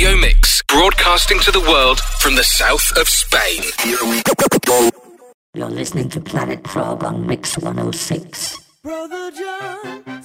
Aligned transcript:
Radio 0.00 0.16
Mix, 0.16 0.62
broadcasting 0.62 1.38
to 1.40 1.50
the 1.50 1.60
world 1.60 2.00
from 2.20 2.34
the 2.34 2.42
south 2.42 2.90
of 2.96 3.06
Spain. 3.06 3.62
You're 5.52 5.68
listening 5.68 6.08
to 6.08 6.22
Planet 6.22 6.62
Prog 6.62 7.04
on 7.04 7.26
Mix 7.26 7.58
106. 7.58 8.56
Brother 8.82 9.30
John, 9.30 10.22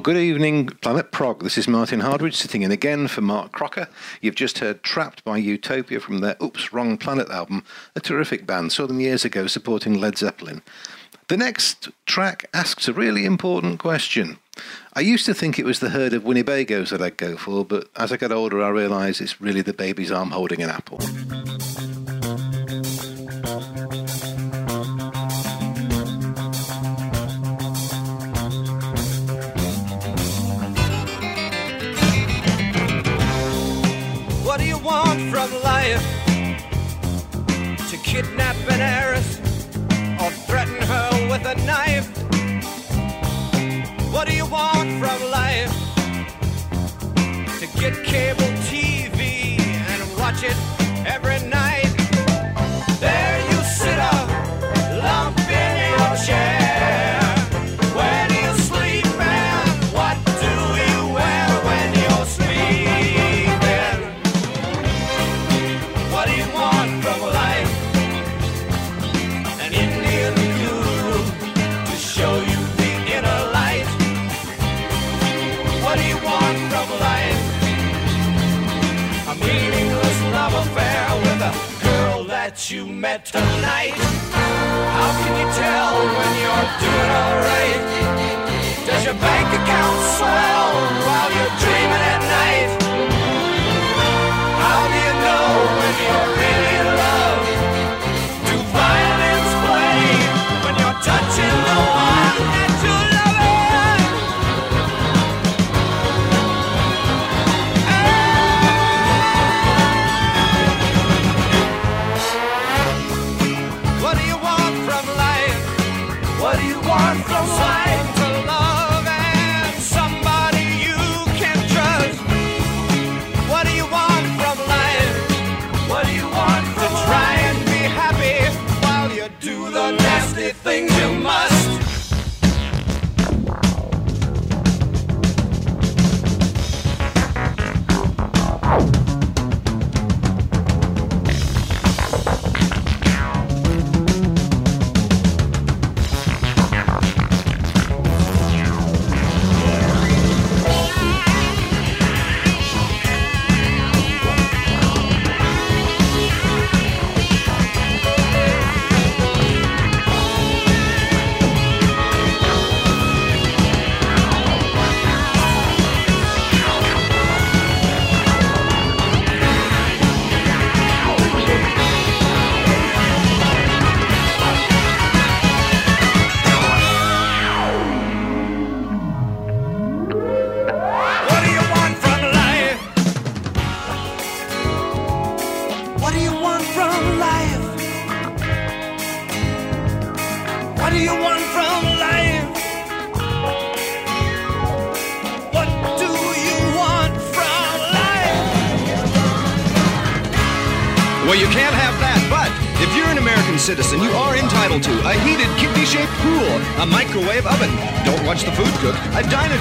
Well, 0.00 0.14
good 0.14 0.16
evening, 0.16 0.68
Planet 0.80 1.12
Prog. 1.12 1.42
This 1.42 1.58
is 1.58 1.68
Martin 1.68 2.00
Hardwidge 2.00 2.32
sitting 2.32 2.62
in 2.62 2.72
again 2.72 3.06
for 3.06 3.20
Mark 3.20 3.52
Crocker. 3.52 3.86
You've 4.22 4.34
just 4.34 4.60
heard 4.60 4.82
Trapped 4.82 5.22
by 5.24 5.36
Utopia 5.36 6.00
from 6.00 6.20
their 6.20 6.38
Oops 6.42 6.72
Wrong 6.72 6.96
Planet 6.96 7.28
album, 7.28 7.64
a 7.94 8.00
terrific 8.00 8.46
band. 8.46 8.72
Saw 8.72 8.86
them 8.86 8.98
years 8.98 9.26
ago 9.26 9.46
supporting 9.46 10.00
Led 10.00 10.16
Zeppelin. 10.16 10.62
The 11.28 11.36
next 11.36 11.90
track 12.06 12.46
asks 12.54 12.88
a 12.88 12.94
really 12.94 13.26
important 13.26 13.78
question. 13.78 14.38
I 14.94 15.00
used 15.00 15.26
to 15.26 15.34
think 15.34 15.58
it 15.58 15.66
was 15.66 15.80
the 15.80 15.90
herd 15.90 16.14
of 16.14 16.22
Winnebagos 16.22 16.88
that 16.88 17.02
I'd 17.02 17.18
go 17.18 17.36
for, 17.36 17.62
but 17.62 17.90
as 17.94 18.10
I 18.10 18.16
got 18.16 18.32
older, 18.32 18.62
I 18.62 18.70
realised 18.70 19.20
it's 19.20 19.38
really 19.38 19.60
the 19.60 19.74
baby's 19.74 20.10
arm 20.10 20.30
holding 20.30 20.62
an 20.62 20.70
apple. 20.70 21.00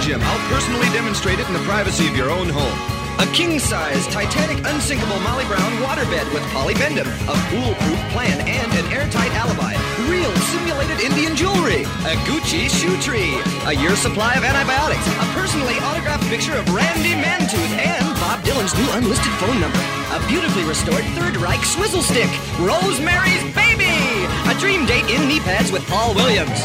Dynagym. 0.09 0.21
I'll 0.23 0.49
personally 0.49 0.87
demonstrate 0.89 1.39
it 1.39 1.47
in 1.47 1.53
the 1.53 1.59
privacy 1.59 2.07
of 2.07 2.15
your 2.15 2.29
own 2.29 2.49
home. 2.49 2.77
A 3.19 3.27
king-size 3.35 4.07
Titanic 4.07 4.63
unsinkable 4.65 5.19
Molly 5.19 5.43
Brown 5.45 5.71
waterbed 5.83 6.31
with 6.33 6.41
polybendum, 6.55 7.05
a 7.27 7.35
foolproof 7.51 7.99
plan, 8.15 8.39
and 8.47 8.71
an 8.79 8.85
airtight 8.93 9.31
alibi. 9.35 9.75
Real 10.07 10.31
simulated 10.55 11.03
Indian 11.03 11.35
jewelry, 11.35 11.83
a 12.07 12.15
Gucci 12.23 12.71
shoe 12.71 12.95
tree, 13.03 13.35
a 13.67 13.75
year's 13.75 13.99
supply 13.99 14.35
of 14.35 14.43
antibiotics, 14.43 15.05
a 15.19 15.27
personally 15.35 15.75
autographed 15.91 16.23
picture 16.31 16.55
of 16.55 16.63
Randy 16.73 17.11
Mantooth, 17.19 17.75
and 17.75 18.07
Bob 18.23 18.39
Dylan's 18.47 18.73
new 18.79 18.89
unlisted 18.95 19.33
phone 19.43 19.59
number. 19.59 19.83
A 20.15 20.19
beautifully 20.31 20.63
restored 20.63 21.03
Third 21.19 21.35
Reich 21.35 21.63
swizzle 21.65 22.01
stick, 22.01 22.31
Rosemary's 22.57 23.43
Baby, 23.51 23.99
a 24.47 24.55
dream 24.63 24.85
date 24.87 25.11
in 25.11 25.27
knee 25.27 25.41
pads 25.41 25.73
with 25.73 25.85
Paul 25.87 26.15
Williams. 26.15 26.63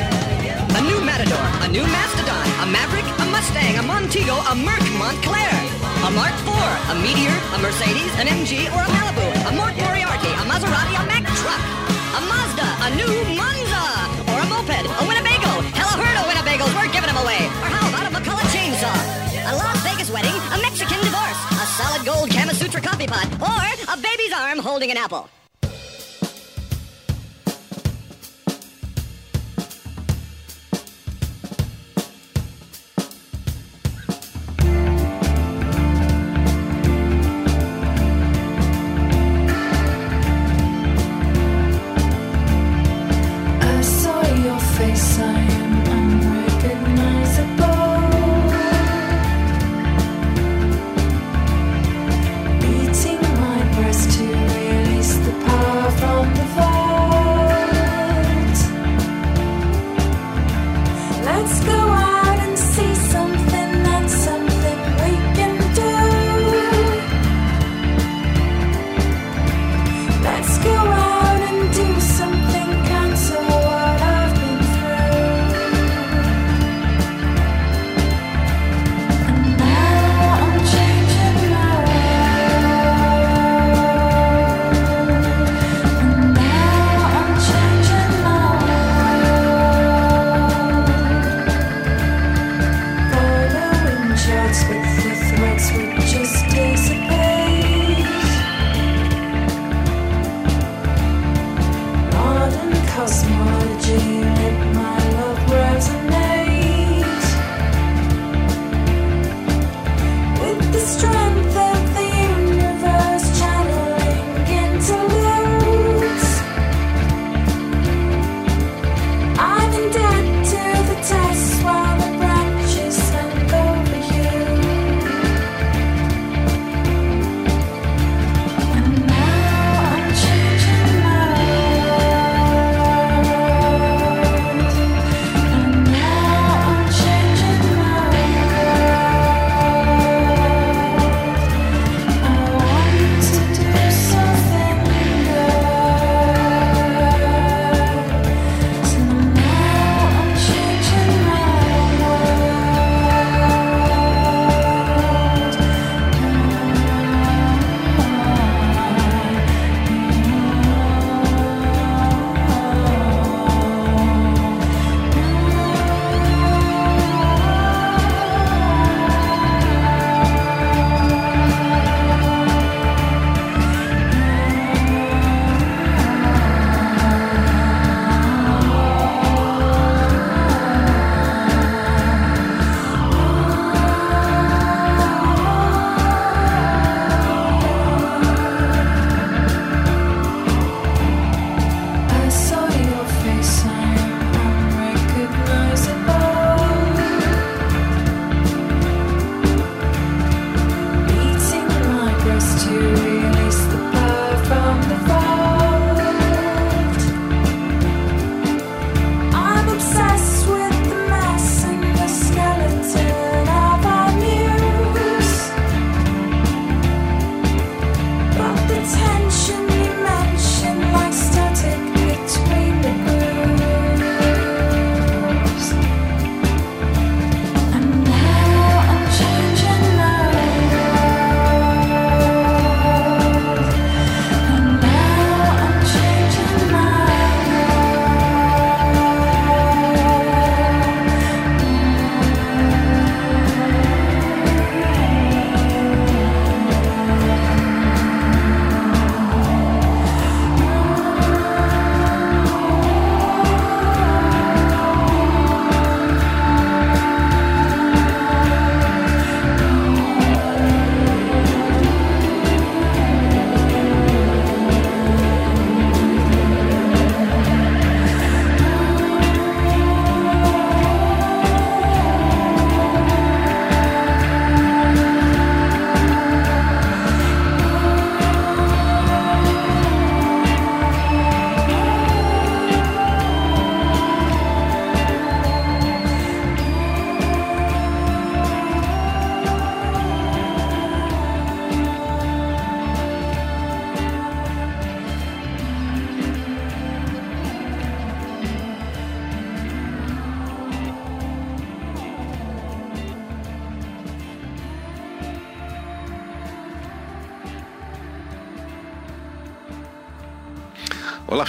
A 0.78 0.80
new 0.86 1.02
Matador, 1.02 1.42
a 1.66 1.68
new 1.68 1.82
Mastodon, 1.82 2.46
a 2.62 2.70
Maverick, 2.70 3.13
Mustang, 3.54 3.78
a 3.78 3.82
Montego, 3.86 4.34
a 4.50 4.54
Merc 4.56 4.82
Montclair, 4.98 5.54
a 6.02 6.10
Mark 6.10 6.34
IV, 6.42 6.58
a 6.90 6.94
Meteor, 6.98 7.30
a 7.54 7.58
Mercedes, 7.62 8.10
an 8.18 8.26
MG, 8.26 8.66
or 8.74 8.82
a 8.82 8.90
Malibu, 8.90 9.26
a 9.46 9.52
Mort 9.54 9.76
Moriarty, 9.78 10.26
a 10.26 10.44
Maserati, 10.50 10.94
a 10.98 11.06
Mack 11.06 11.22
truck, 11.38 11.62
a 12.18 12.20
Mazda, 12.26 12.66
a 12.82 12.88
new 12.98 13.14
Monza, 13.38 13.86
or 14.26 14.42
a 14.42 14.46
moped, 14.50 14.74
a 14.74 15.02
Winnebago. 15.06 15.62
Hell, 15.70 15.86
a 15.86 15.96
herd 16.02 16.16
of 16.18 16.26
Winnebagos, 16.26 16.74
we're 16.74 16.90
giving 16.90 17.06
them 17.06 17.22
away. 17.22 17.46
Or 17.62 17.70
how 17.70 17.86
about 17.88 18.10
a 18.10 18.10
McCulloch 18.10 18.50
chainsaw? 18.50 18.98
A 19.46 19.54
Las 19.54 19.78
Vegas 19.86 20.10
wedding, 20.10 20.34
a 20.50 20.58
Mexican 20.58 20.98
divorce, 20.98 21.40
a 21.54 21.66
solid 21.78 22.04
gold 22.04 22.30
Kama 22.30 22.54
Sutra 22.54 22.80
coffee 22.80 23.06
pot, 23.06 23.30
or 23.38 23.62
a 23.86 23.96
baby's 23.96 24.32
arm 24.34 24.58
holding 24.58 24.90
an 24.90 24.96
apple. 24.96 25.30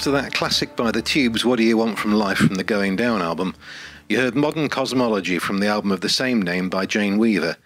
After 0.05 0.21
that 0.21 0.35
classic 0.35 0.75
by 0.75 0.91
the 0.91 1.01
Tubes, 1.01 1.43
What 1.43 1.55
Do 1.55 1.63
You 1.63 1.77
Want 1.77 1.97
from 1.97 2.13
Life 2.13 2.37
from 2.37 2.53
the 2.53 2.63
Going 2.63 2.95
Down 2.95 3.23
album, 3.23 3.55
you 4.07 4.19
heard 4.19 4.35
Modern 4.35 4.69
Kosmology 4.69 5.41
from 5.41 5.57
the 5.57 5.65
album 5.65 5.91
of 5.91 6.01
the 6.01 6.09
same 6.09 6.43
name 6.43 6.69
by 6.69 6.85
Jane 6.85 7.17
Weaver. 7.17 7.57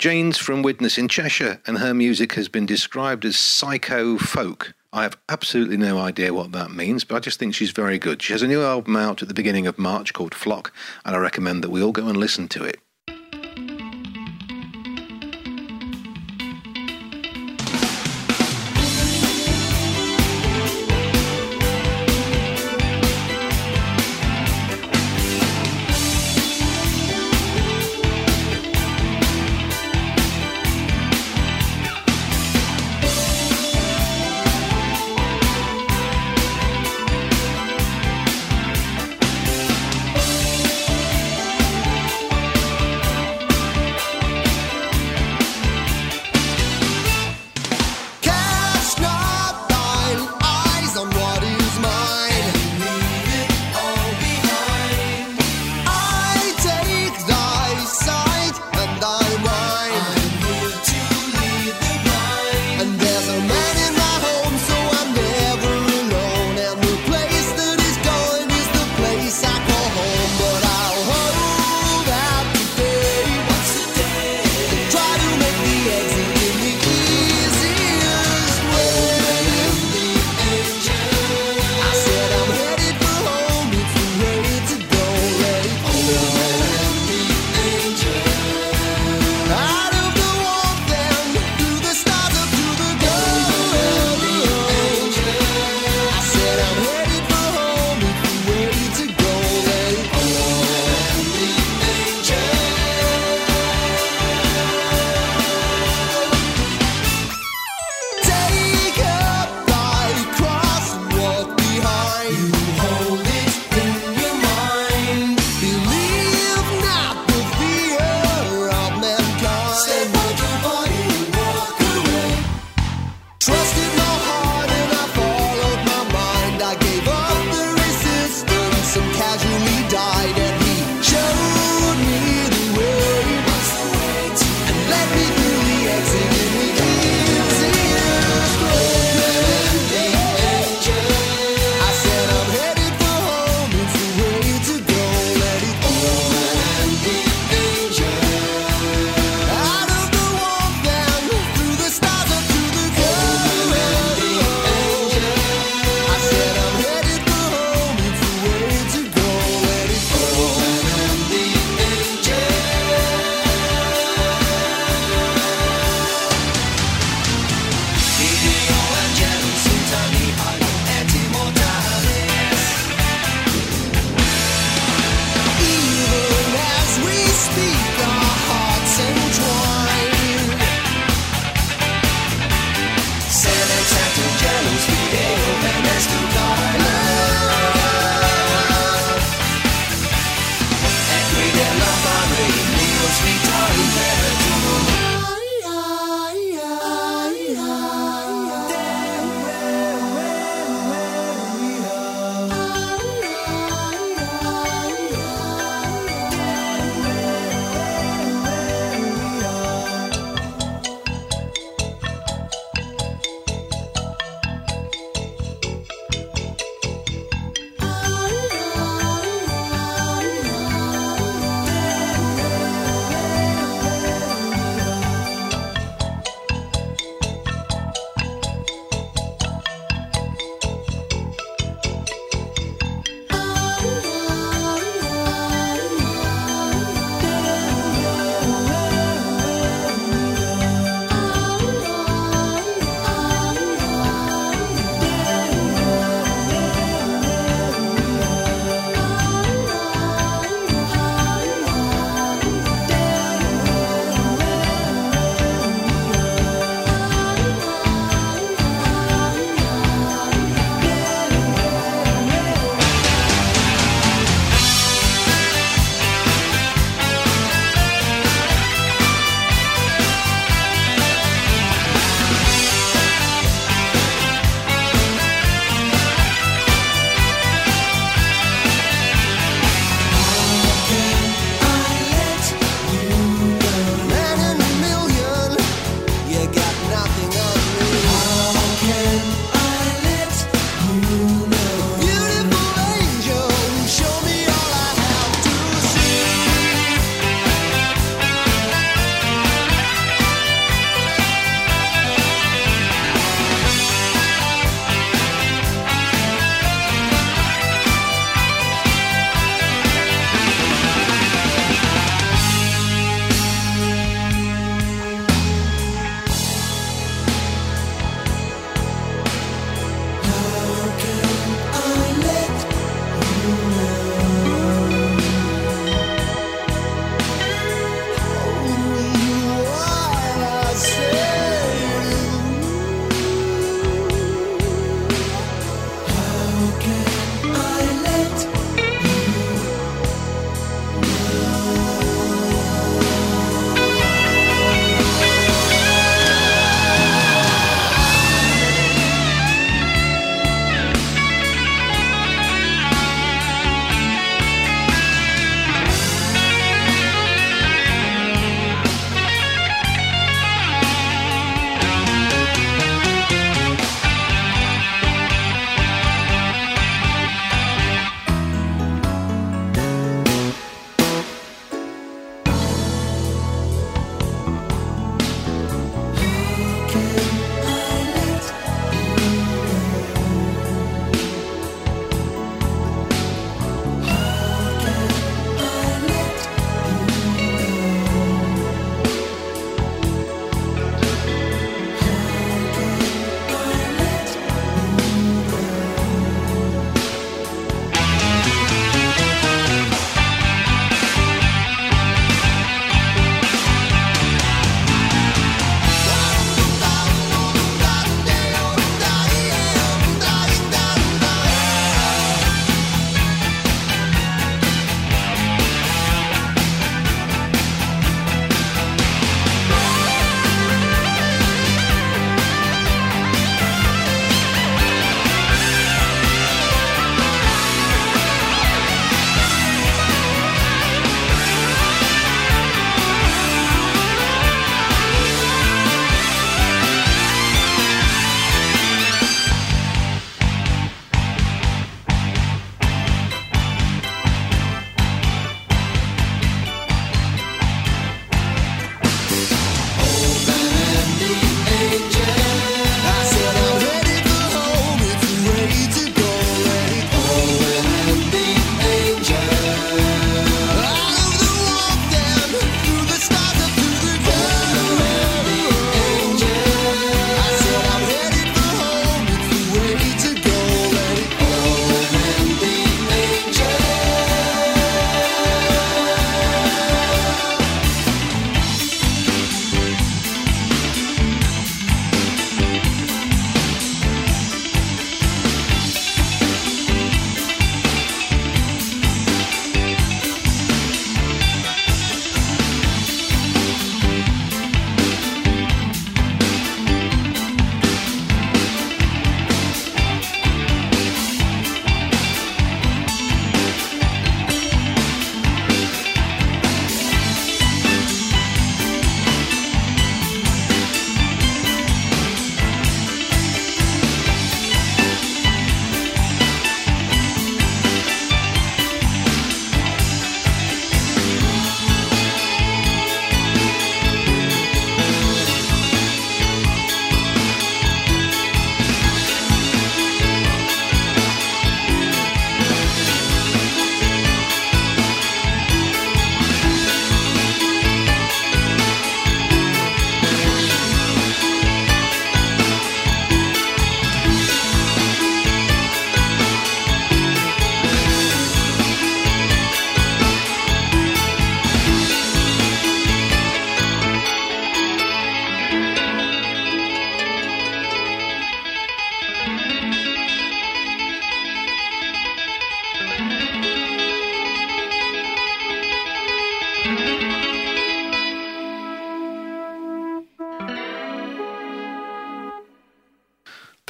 Jane's 0.00 0.36
from 0.36 0.62
Widnes 0.62 0.98
in 0.98 1.06
Cheshire, 1.06 1.60
and 1.64 1.78
her 1.78 1.94
music 1.94 2.32
has 2.32 2.48
been 2.48 2.66
described 2.66 3.24
as 3.24 3.36
psycho 3.36 4.18
folk. 4.18 4.74
I 4.92 5.04
have 5.04 5.16
absolutely 5.28 5.76
no 5.76 6.00
idea 6.00 6.34
what 6.34 6.50
that 6.50 6.72
means, 6.72 7.04
but 7.04 7.14
I 7.14 7.20
just 7.20 7.38
think 7.38 7.54
she's 7.54 7.70
very 7.70 8.00
good. 8.00 8.20
She 8.20 8.32
has 8.32 8.42
a 8.42 8.48
new 8.48 8.64
album 8.64 8.96
out 8.96 9.22
at 9.22 9.28
the 9.28 9.34
beginning 9.34 9.68
of 9.68 9.78
March 9.78 10.12
called 10.12 10.34
Flock, 10.34 10.72
and 11.04 11.14
I 11.14 11.20
recommend 11.20 11.62
that 11.62 11.70
we 11.70 11.84
all 11.84 11.92
go 11.92 12.08
and 12.08 12.16
listen 12.16 12.48
to 12.48 12.64
it. 12.64 12.80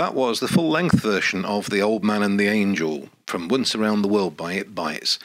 that 0.06 0.14
was 0.14 0.38
the 0.38 0.46
full 0.46 0.68
length 0.68 1.00
version 1.00 1.44
of 1.44 1.68
The 1.68 1.82
Old 1.82 2.04
Man 2.04 2.22
and 2.22 2.38
the 2.38 2.46
Angel 2.46 3.08
from 3.26 3.48
Once 3.48 3.74
Around 3.74 4.02
the 4.02 4.08
World 4.08 4.36
by 4.36 4.52
It 4.52 4.72
Bites. 4.72 5.18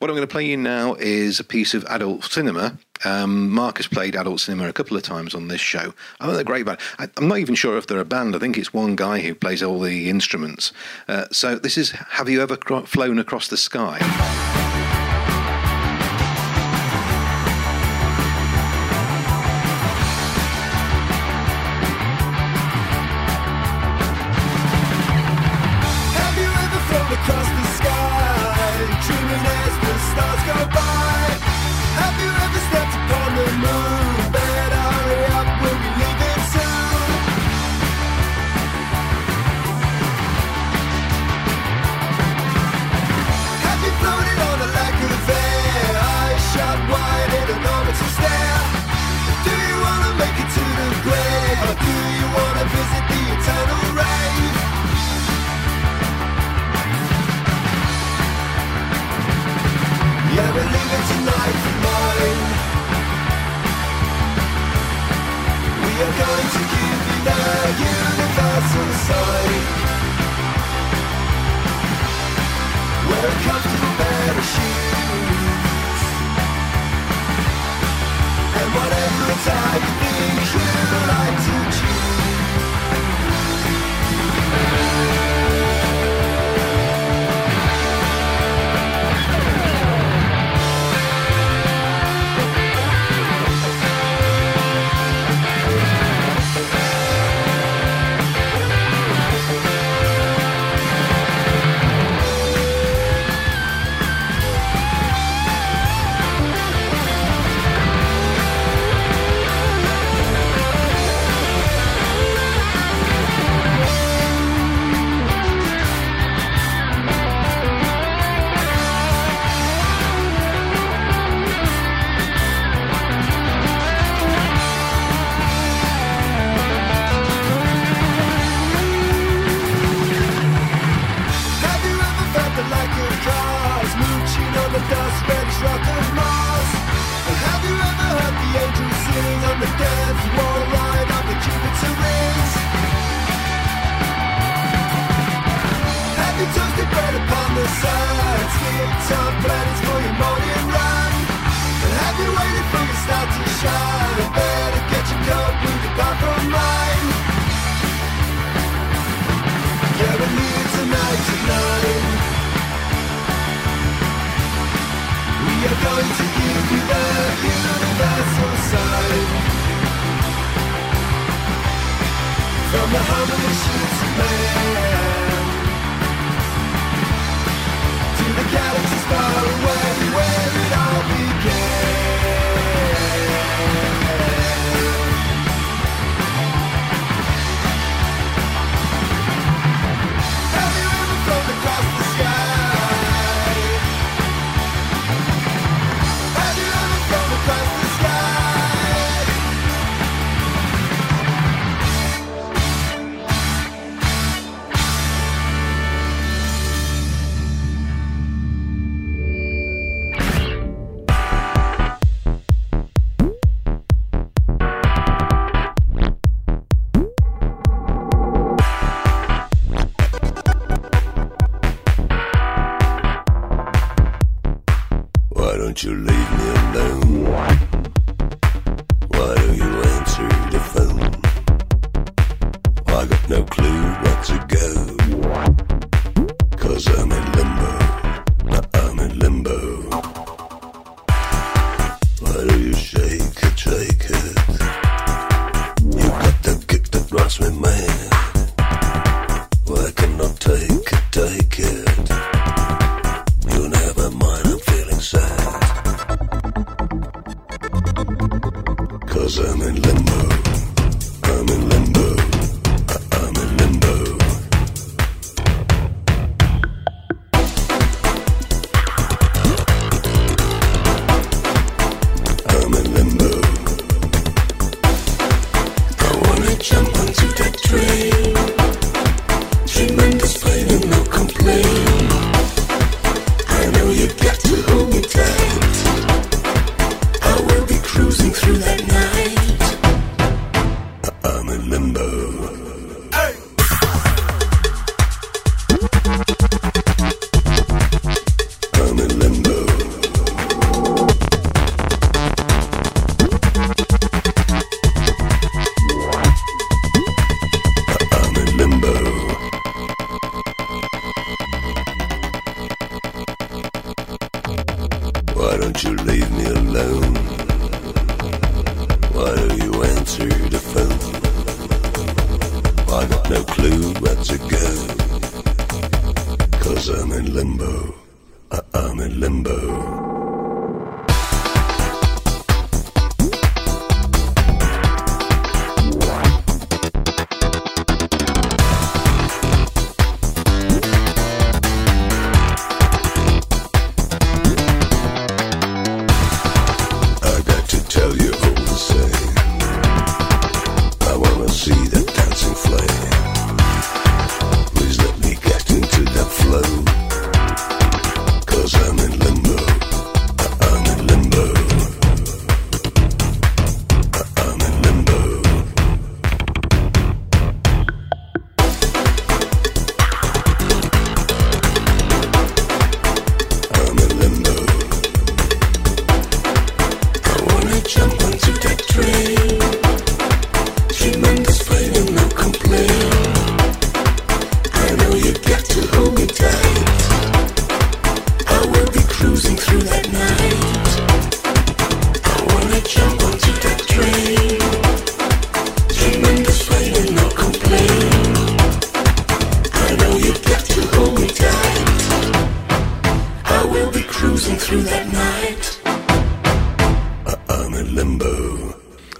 What 0.00 0.10
I'm 0.10 0.16
going 0.16 0.26
to 0.26 0.32
play 0.32 0.44
you 0.44 0.56
now 0.56 0.94
is 0.94 1.38
a 1.38 1.44
piece 1.44 1.74
of 1.74 1.84
adult 1.84 2.24
cinema. 2.24 2.76
Um, 3.04 3.48
Mark 3.50 3.76
has 3.76 3.86
played 3.86 4.16
adult 4.16 4.40
cinema 4.40 4.68
a 4.68 4.72
couple 4.72 4.96
of 4.96 5.04
times 5.04 5.32
on 5.32 5.46
this 5.46 5.60
show. 5.60 5.94
I 6.18 6.24
think 6.24 6.32
they're 6.32 6.40
a 6.40 6.44
great 6.44 6.66
band. 6.66 6.78
I, 6.98 7.08
am 7.16 7.28
not 7.28 7.38
even 7.38 7.54
sure 7.54 7.78
if 7.78 7.86
they're 7.86 8.00
a 8.00 8.04
band. 8.04 8.34
I 8.34 8.40
think 8.40 8.58
it's 8.58 8.74
one 8.74 8.96
guy 8.96 9.20
who 9.20 9.32
plays 9.32 9.62
all 9.62 9.78
the 9.78 10.10
instruments. 10.10 10.72
Uh, 11.06 11.26
so 11.30 11.54
this 11.54 11.78
is 11.78 11.92
Have 11.92 12.28
You 12.28 12.42
Ever 12.42 12.56
Cro- 12.56 12.82
Flown 12.82 13.20
Across 13.20 13.46
the 13.46 13.56
Sky? 13.56 14.55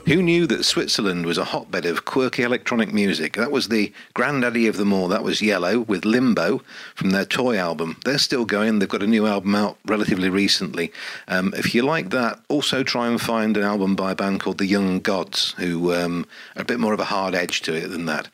Who 0.07 0.23
knew 0.23 0.47
that 0.47 0.65
Switzerland 0.65 1.27
was 1.27 1.37
a 1.37 1.47
hotbed 1.47 1.85
of 1.85 2.05
quirky 2.05 2.45
electronic 2.45 2.95
music? 2.95 3.33
That 3.33 3.51
was 3.51 3.67
the 3.67 3.93
granddaddy 4.15 4.69
of 4.69 4.77
them 4.77 4.93
all. 4.93 5.09
That 5.09 5.25
was 5.25 5.41
Yello 5.41 5.85
with 5.85 6.05
Limbo 6.05 6.63
from 6.95 7.11
their 7.11 7.25
Toy 7.25 7.57
album. 7.57 7.97
They're 8.05 8.19
still 8.19 8.45
going. 8.45 8.79
They've 8.79 8.89
got 8.89 9.03
a 9.03 9.09
new 9.09 9.27
album 9.27 9.57
out 9.57 9.79
relatively 9.85 10.29
recently. 10.29 10.93
Um, 11.27 11.53
if 11.57 11.75
you 11.75 11.83
like 11.83 12.11
that, 12.11 12.39
also 12.49 12.85
try 12.85 13.09
and 13.09 13.21
find 13.21 13.57
an 13.57 13.65
album 13.65 13.97
by 13.97 14.13
a 14.13 14.15
band 14.15 14.39
called 14.39 14.59
The 14.59 14.67
Young 14.67 15.01
Gods, 15.01 15.57
who 15.59 15.93
um, 15.93 16.25
are 16.55 16.63
a 16.63 16.65
bit 16.65 16.79
more 16.79 16.93
of 16.93 17.01
a 17.01 17.05
hard 17.05 17.35
edge 17.35 17.63
to 17.63 17.75
it 17.75 17.89
than 17.89 18.07
that. 18.07 18.29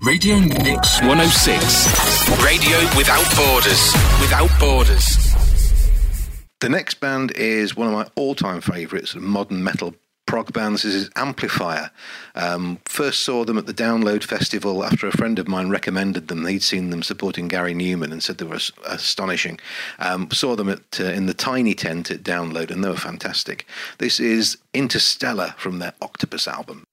Radio 0.00 0.38
Mix 0.38 1.00
106. 1.00 2.44
Radio 2.44 2.78
without 2.96 3.26
borders. 3.34 3.92
Without 4.20 4.50
borders. 4.60 5.16
The 6.60 6.68
next 6.68 7.00
band 7.00 7.32
is 7.32 7.76
one 7.76 7.88
of 7.88 7.92
my 7.92 8.06
all-time 8.14 8.60
favourites 8.60 9.14
of 9.14 9.22
modern 9.22 9.64
metal 9.64 9.94
prog 10.28 10.52
bands. 10.52 10.84
Is 10.84 11.10
Amplifier. 11.16 11.90
Um, 12.34 12.78
first 12.84 13.22
saw 13.22 13.44
them 13.44 13.58
at 13.58 13.66
the 13.66 13.74
Download 13.74 14.22
Festival 14.22 14.84
after 14.84 15.08
a 15.08 15.16
friend 15.16 15.38
of 15.38 15.48
mine 15.48 15.70
recommended 15.70 16.28
them. 16.28 16.46
He'd 16.46 16.62
seen 16.62 16.90
them 16.90 17.02
supporting 17.02 17.48
Gary 17.48 17.74
Numan 17.74 18.12
and 18.12 18.22
said 18.22 18.36
they 18.36 18.44
were 18.44 18.56
as- 18.56 18.70
astonishing. 18.86 19.58
Um, 19.98 20.30
saw 20.30 20.54
them 20.54 20.68
at 20.68 21.00
uh, 21.00 21.04
in 21.04 21.26
the 21.26 21.34
tiny 21.34 21.74
tent 21.74 22.10
at 22.10 22.22
Download 22.22 22.70
and 22.70 22.84
they 22.84 22.90
were 22.90 22.96
fantastic. 22.96 23.66
This 23.96 24.20
is 24.20 24.58
Interstellar 24.74 25.54
from 25.56 25.78
their 25.78 25.94
Octopus 26.02 26.46
album. 26.46 26.87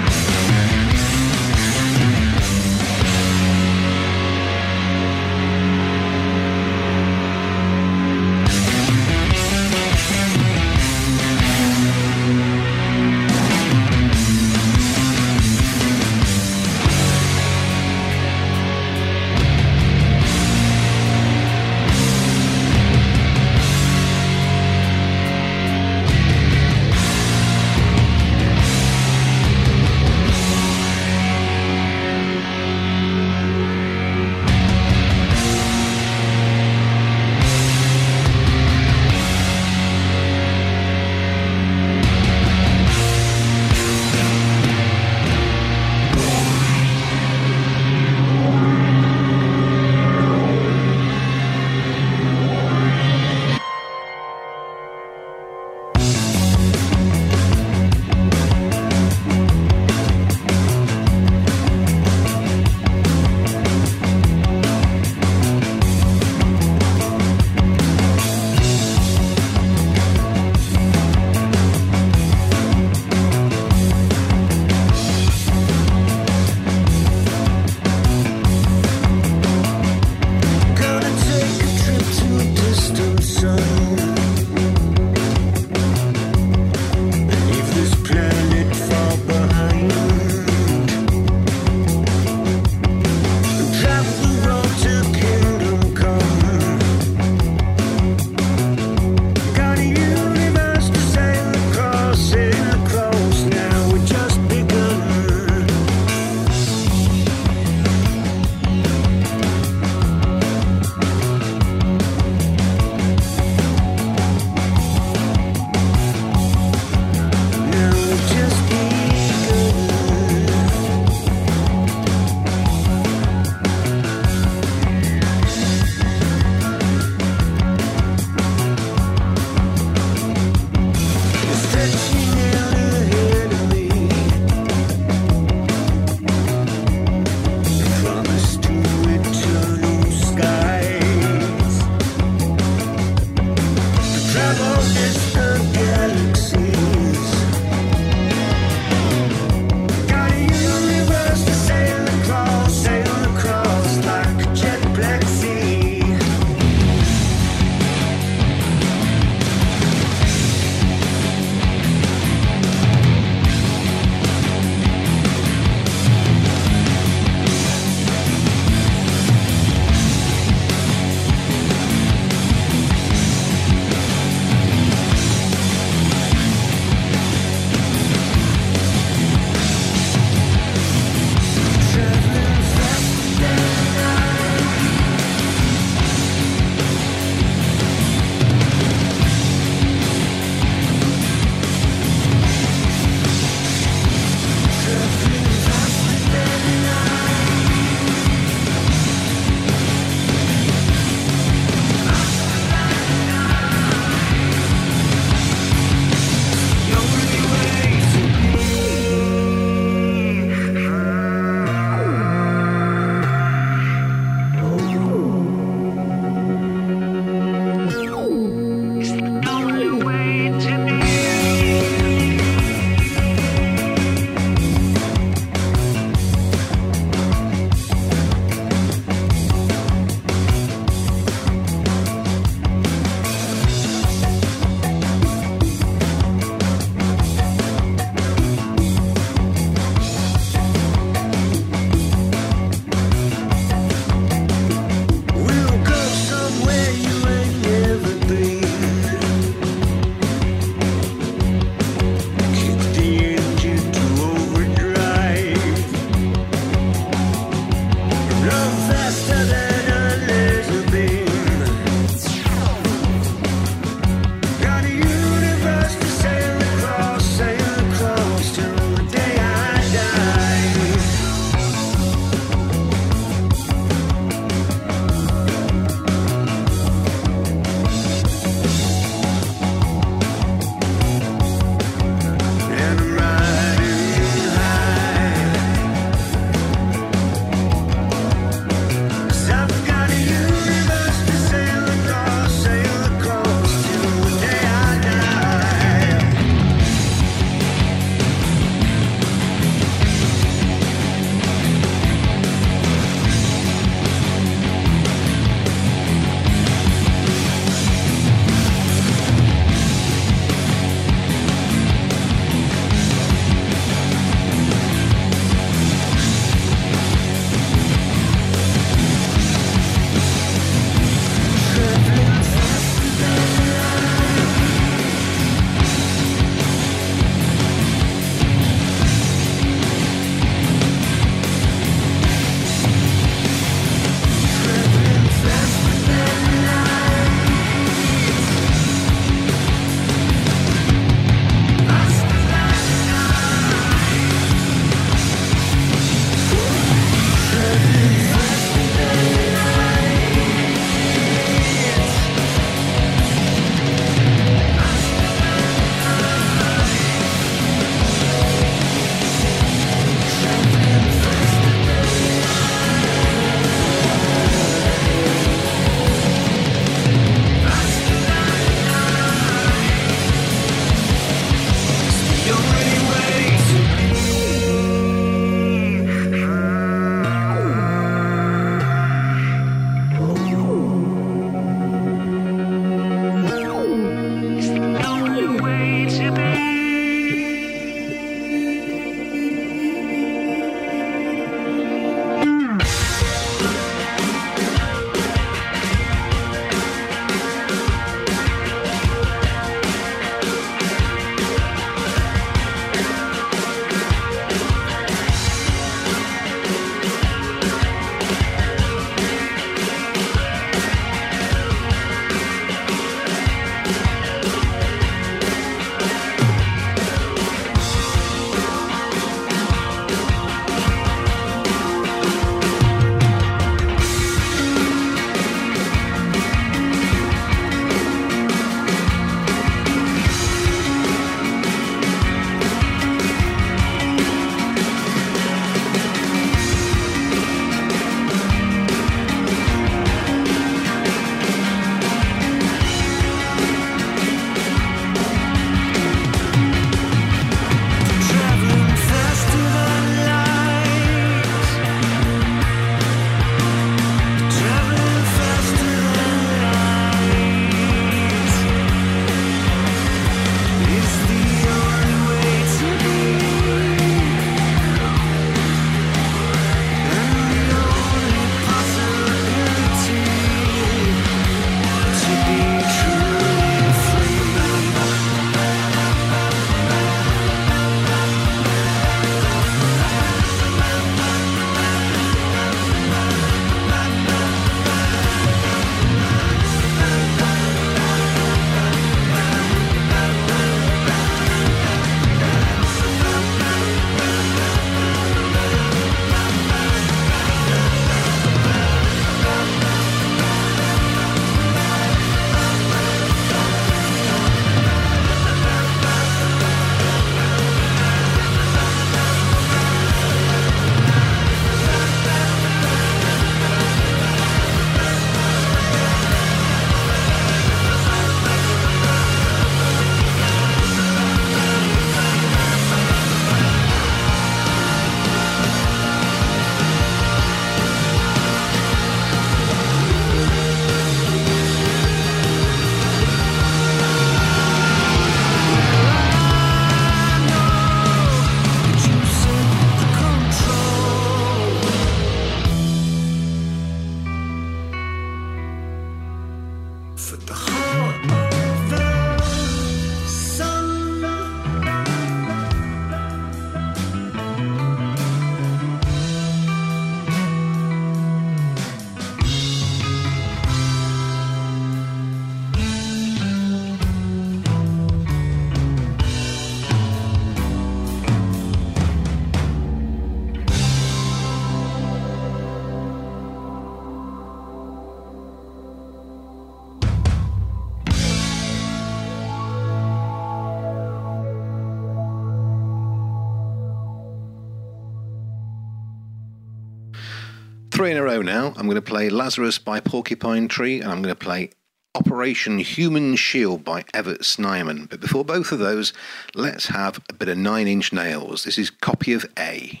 three 587.98 588.12
in 588.12 588.16
a 588.16 588.22
row 588.22 588.40
now. 588.40 588.72
I'm 588.76 588.84
going 588.84 588.94
to 588.94 589.02
play 589.02 589.28
Lazarus 589.28 589.76
by 589.76 589.98
Porcupine 589.98 590.68
Tree, 590.68 591.00
and 591.00 591.10
I'm 591.10 591.20
going 591.20 591.34
to 591.34 591.44
play 591.44 591.70
Operation 592.14 592.78
Human 592.78 593.34
Shield 593.34 593.82
by 593.82 594.04
Evert 594.14 594.44
Snyman. 594.44 595.06
But 595.06 595.18
before 595.18 595.44
both 595.44 595.72
of 595.72 595.80
those, 595.80 596.12
let's 596.54 596.86
have 596.86 597.20
a 597.28 597.32
bit 597.32 597.48
of 597.48 597.58
Nine 597.58 597.88
Inch 597.88 598.12
Nails. 598.12 598.62
This 598.62 598.78
is 598.78 598.88
Copy 598.88 599.32
of 599.32 599.46
A. 599.58 600.00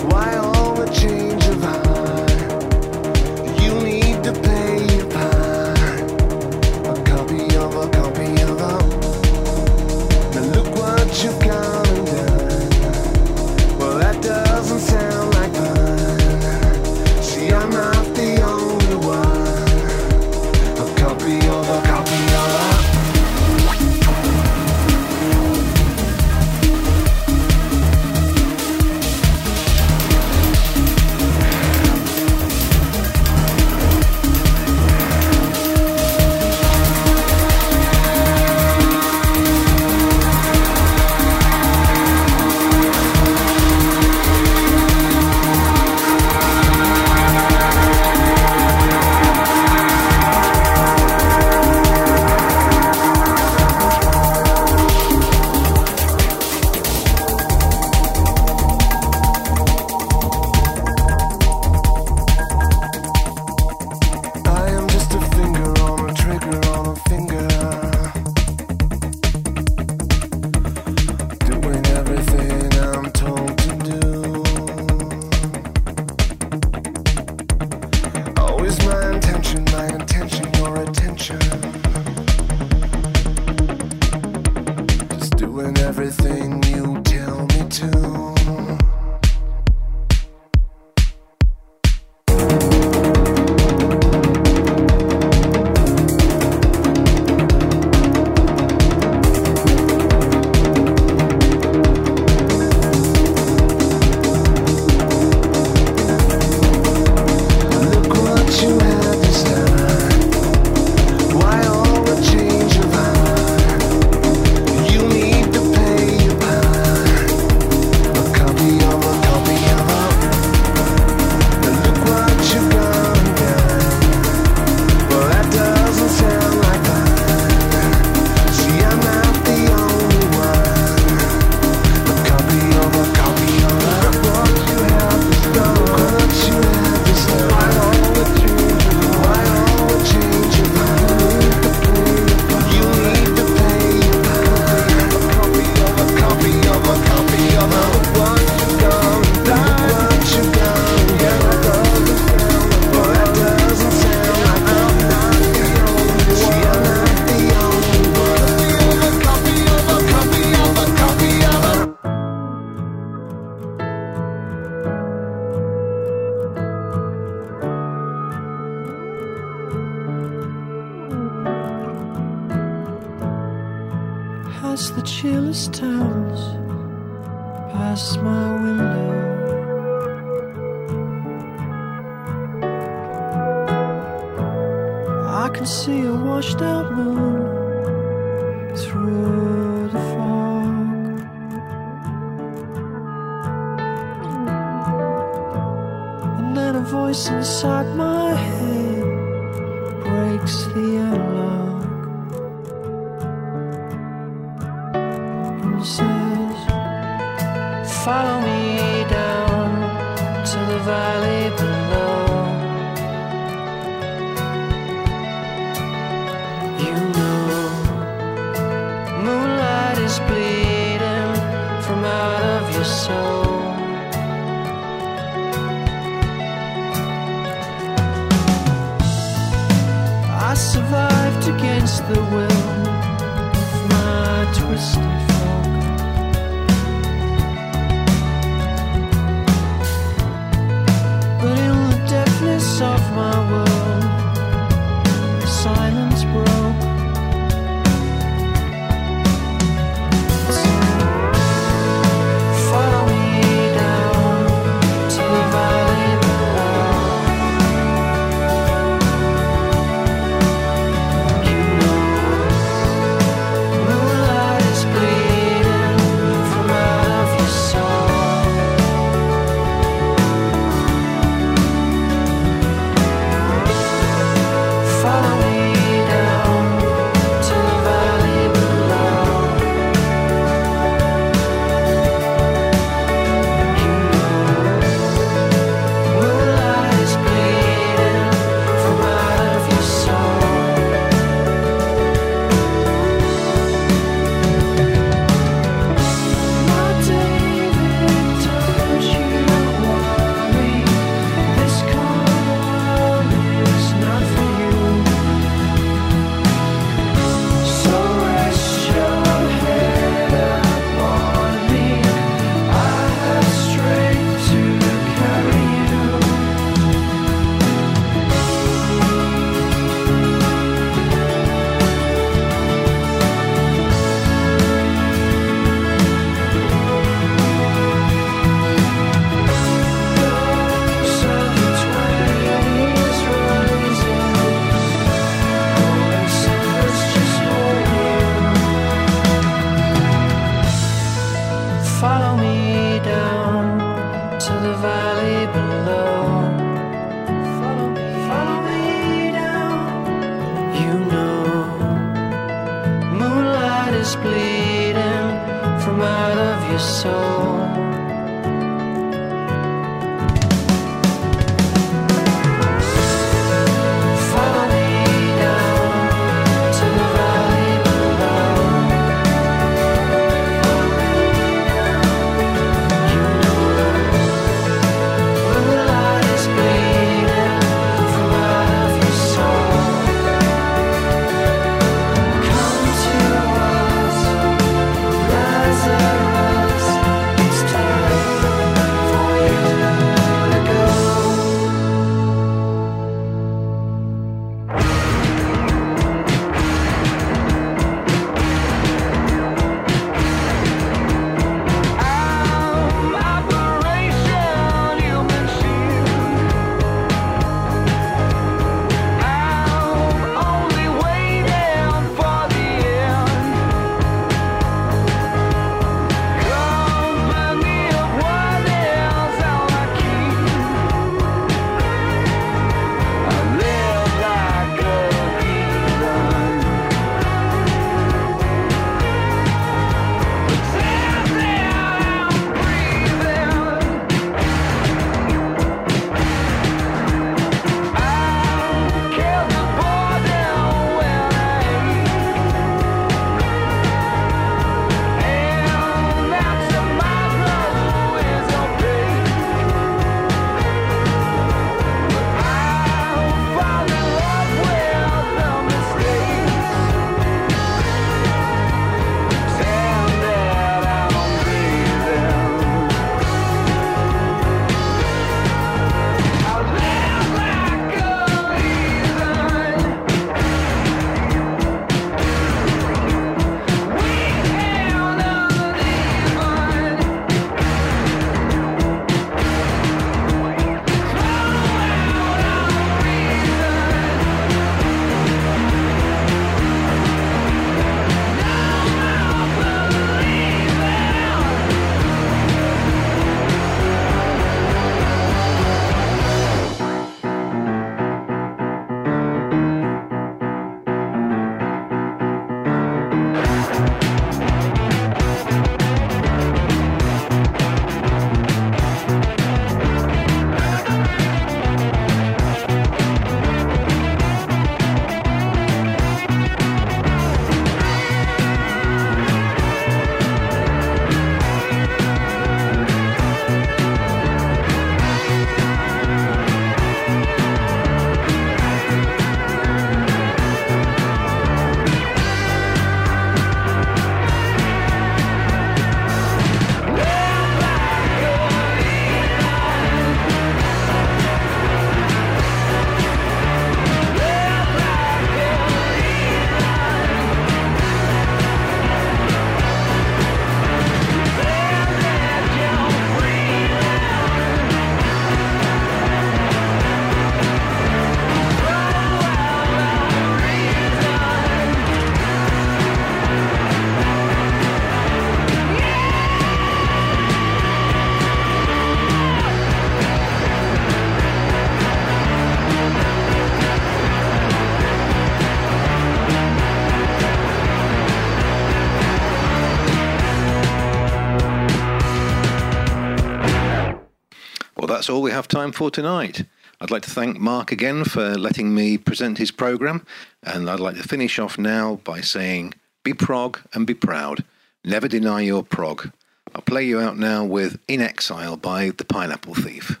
that's 584.88 585.10
all 585.10 585.20
we 585.20 585.30
have 585.30 585.46
time 585.46 585.70
for 585.70 585.90
tonight. 585.90 586.44
I'd 586.80 586.90
like 586.90 587.02
to 587.02 587.10
thank 587.10 587.38
Mark 587.38 587.72
again 587.72 588.04
for 588.04 588.38
letting 588.38 588.74
me 588.74 588.96
present 588.96 589.36
his 589.36 589.50
program, 589.50 590.06
and 590.42 590.70
I'd 590.70 590.80
like 590.80 590.96
to 590.96 591.02
finish 591.02 591.38
off 591.38 591.58
now 591.58 591.96
by 592.04 592.20
saying 592.22 592.74
be 593.04 593.12
prog 593.12 593.60
and 593.74 593.86
be 593.86 593.94
proud. 593.94 594.44
Never 594.84 595.06
deny 595.06 595.42
your 595.42 595.62
prog. 595.62 596.10
I'll 596.54 596.62
play 596.62 596.84
you 596.84 597.00
out 597.00 597.18
now 597.18 597.44
with 597.44 597.78
In 597.86 598.00
Exile 598.00 598.56
by 598.56 598.90
The 598.90 599.04
Pineapple 599.04 599.54
Thief. 599.54 600.00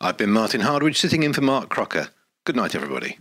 I've 0.00 0.16
been 0.16 0.30
Martin 0.30 0.62
Hardwidge, 0.62 0.96
sitting 0.96 1.22
in 1.22 1.32
for 1.32 1.42
Mark 1.42 1.68
Crocker. 1.68 2.08
Good 2.44 2.56
night, 2.56 2.74
everybody. 2.74 3.18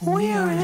We 0.00 0.30
are 0.30 0.50
in 0.52 0.58